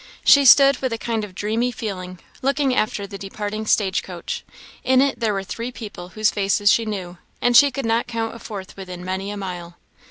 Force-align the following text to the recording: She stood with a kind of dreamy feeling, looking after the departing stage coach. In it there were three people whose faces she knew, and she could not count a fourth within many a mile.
She 0.25 0.45
stood 0.45 0.77
with 0.79 0.91
a 0.93 0.97
kind 0.97 1.23
of 1.23 1.35
dreamy 1.35 1.71
feeling, 1.71 2.17
looking 2.41 2.73
after 2.73 3.05
the 3.05 3.19
departing 3.19 3.67
stage 3.67 4.01
coach. 4.01 4.43
In 4.83 4.99
it 4.99 5.19
there 5.19 5.31
were 5.31 5.43
three 5.43 5.71
people 5.71 6.09
whose 6.17 6.31
faces 6.31 6.71
she 6.71 6.85
knew, 6.85 7.19
and 7.39 7.55
she 7.55 7.69
could 7.69 7.85
not 7.85 8.07
count 8.07 8.33
a 8.33 8.39
fourth 8.39 8.75
within 8.75 9.05
many 9.05 9.29
a 9.29 9.37
mile. 9.37 9.77